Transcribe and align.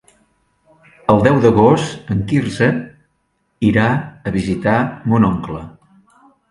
El 1.13 1.21
deu 1.27 1.37
d'agost 1.43 2.09
en 2.15 2.25
Quirze 2.33 2.71
irà 3.71 3.87
a 4.31 4.37
visitar 4.41 4.77
mon 5.15 5.35
oncle. 5.35 5.65